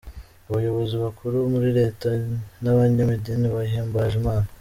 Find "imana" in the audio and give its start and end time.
4.23-4.47